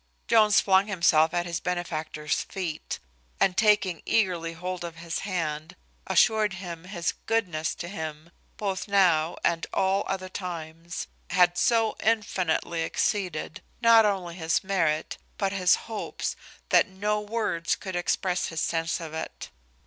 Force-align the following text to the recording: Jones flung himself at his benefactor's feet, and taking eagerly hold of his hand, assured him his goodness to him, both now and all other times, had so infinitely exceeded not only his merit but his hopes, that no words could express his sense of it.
Jones 0.27 0.59
flung 0.59 0.87
himself 0.87 1.31
at 1.31 1.45
his 1.45 1.59
benefactor's 1.59 2.41
feet, 2.41 2.97
and 3.39 3.55
taking 3.55 4.01
eagerly 4.03 4.53
hold 4.53 4.83
of 4.83 4.95
his 4.95 5.19
hand, 5.19 5.75
assured 6.07 6.53
him 6.53 6.85
his 6.85 7.13
goodness 7.27 7.75
to 7.75 7.87
him, 7.87 8.31
both 8.57 8.87
now 8.87 9.37
and 9.43 9.67
all 9.71 10.03
other 10.07 10.27
times, 10.27 11.05
had 11.29 11.55
so 11.55 11.95
infinitely 12.01 12.81
exceeded 12.81 13.61
not 13.79 14.03
only 14.03 14.33
his 14.33 14.63
merit 14.63 15.19
but 15.37 15.51
his 15.53 15.75
hopes, 15.85 16.35
that 16.69 16.87
no 16.87 17.19
words 17.21 17.75
could 17.75 17.95
express 17.95 18.47
his 18.47 18.59
sense 18.59 18.99
of 18.99 19.13
it. 19.13 19.51